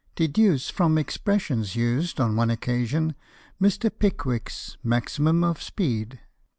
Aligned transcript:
Deduce 0.15 0.71
from 0.71 0.97
expressions 0.97 1.75
used 1.75 2.19
on 2.19 2.35
one 2.35 2.49
occasion 2.49 3.13
Mr. 3.61 3.91
Pickwick's 3.95 4.75
maximum 4.81 5.43
of 5.43 5.61
speed. 5.61 6.19